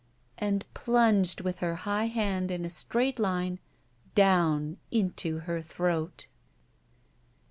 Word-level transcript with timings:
And 0.39 0.65
plunged 0.73 1.41
with 1.41 1.59
her 1.59 1.75
high 1.75 2.07
hand 2.07 2.49
in 2.49 2.65
a 2.65 2.71
straight 2.71 3.19
line 3.19 3.59
down 4.15 4.77
into 4.89 5.41
her 5.41 5.61
throat. 5.61 6.25